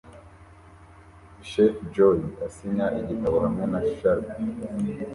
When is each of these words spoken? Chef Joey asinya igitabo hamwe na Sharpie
Chef 1.49 1.75
Joey 1.93 2.21
asinya 2.45 2.85
igitabo 2.99 3.37
hamwe 3.45 3.63
na 3.71 3.79
Sharpie 3.93 4.47